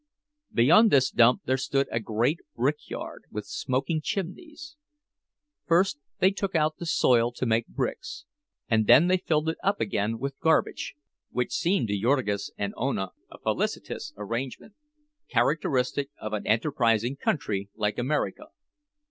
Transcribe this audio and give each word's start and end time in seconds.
Beyond 0.51 0.89
this 0.89 1.11
dump 1.11 1.43
there 1.45 1.59
stood 1.59 1.87
a 1.91 1.99
great 1.99 2.39
brickyard, 2.55 3.25
with 3.29 3.45
smoking 3.45 4.01
chimneys. 4.01 4.75
First 5.67 5.99
they 6.17 6.31
took 6.31 6.55
out 6.55 6.77
the 6.77 6.87
soil 6.87 7.31
to 7.33 7.45
make 7.45 7.67
bricks, 7.67 8.25
and 8.67 8.87
then 8.87 9.09
they 9.09 9.17
filled 9.17 9.47
it 9.47 9.59
up 9.63 9.79
again 9.79 10.17
with 10.17 10.39
garbage, 10.39 10.95
which 11.29 11.53
seemed 11.53 11.87
to 11.89 11.95
Jurgis 12.01 12.49
and 12.57 12.73
Ona 12.77 13.11
a 13.29 13.37
felicitous 13.37 14.11
arrangement, 14.17 14.73
characteristic 15.29 16.09
of 16.19 16.33
an 16.33 16.47
enterprising 16.47 17.15
country 17.15 17.69
like 17.75 17.99
America. 17.99 18.45